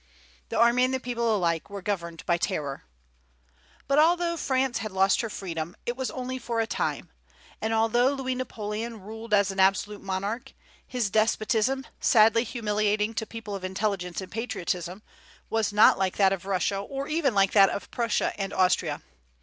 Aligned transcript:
The 0.49 0.57
army 0.57 0.83
and 0.83 0.91
the 0.95 0.99
people 0.99 1.35
alike 1.35 1.69
were 1.69 1.83
governed 1.83 2.25
by 2.25 2.37
terror. 2.39 2.85
But 3.87 3.99
although 3.99 4.35
France 4.35 4.79
had 4.79 4.91
lost 4.91 5.21
her 5.21 5.29
freedom, 5.29 5.75
it 5.85 5.95
was 5.95 6.09
only 6.09 6.39
for 6.39 6.59
a 6.59 6.65
time; 6.65 7.11
and 7.61 7.71
although 7.71 8.11
Louis 8.15 8.33
Napoleon 8.33 9.01
ruled 9.01 9.31
as 9.31 9.51
an 9.51 9.59
absolute 9.59 10.01
monarch, 10.01 10.53
his 10.87 11.11
despotism, 11.11 11.85
sadly 11.99 12.43
humiliating 12.43 13.13
to 13.13 13.27
people 13.27 13.53
of 13.53 13.63
intelligence 13.63 14.21
and 14.21 14.31
patriotism, 14.31 15.03
was 15.51 15.71
not 15.71 15.99
like 15.99 16.17
that 16.17 16.33
of 16.33 16.47
Russia, 16.47 16.79
or 16.79 17.07
even 17.07 17.35
like 17.35 17.51
that 17.51 17.69
of 17.69 17.91
Prussia 17.91 18.33
and 18.41 18.53
Austria. 18.53 19.03